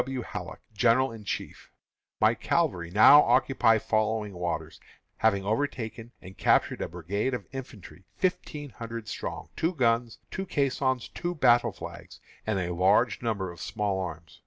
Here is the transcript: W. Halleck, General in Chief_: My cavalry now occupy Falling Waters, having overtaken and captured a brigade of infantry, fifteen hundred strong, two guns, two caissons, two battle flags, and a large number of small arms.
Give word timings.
W. 0.03 0.23
Halleck, 0.23 0.61
General 0.73 1.11
in 1.11 1.25
Chief_: 1.25 1.67
My 2.19 2.33
cavalry 2.33 2.89
now 2.89 3.21
occupy 3.21 3.77
Falling 3.77 4.33
Waters, 4.33 4.79
having 5.17 5.45
overtaken 5.45 6.11
and 6.19 6.35
captured 6.35 6.81
a 6.81 6.89
brigade 6.89 7.35
of 7.35 7.45
infantry, 7.51 8.05
fifteen 8.17 8.71
hundred 8.71 9.07
strong, 9.07 9.49
two 9.55 9.75
guns, 9.75 10.17
two 10.31 10.47
caissons, 10.47 11.07
two 11.07 11.35
battle 11.35 11.71
flags, 11.71 12.19
and 12.47 12.57
a 12.57 12.73
large 12.73 13.21
number 13.21 13.51
of 13.51 13.61
small 13.61 13.99
arms. 13.99 14.39